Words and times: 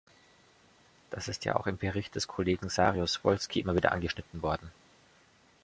Das 1.11 1.27
ist 1.27 1.45
ja 1.45 1.55
auch 1.55 1.67
im 1.67 1.77
Bericht 1.77 2.15
des 2.15 2.27
Kollegen 2.27 2.69
Saryusz-Wolski 2.69 3.59
immer 3.59 3.75
wieder 3.75 3.91
angeschnitten 3.91 4.41
worden. 4.41 4.71